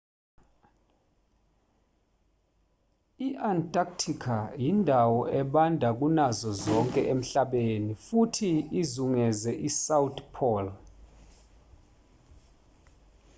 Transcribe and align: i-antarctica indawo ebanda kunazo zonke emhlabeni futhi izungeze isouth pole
i-antarctica 3.27 4.37
indawo 4.69 5.19
ebanda 5.39 5.89
kunazo 5.99 6.49
zonke 6.63 7.01
emhlabeni 7.13 7.91
futhi 8.05 8.51
izungeze 8.81 9.51
isouth 9.67 10.17
pole 10.35 10.71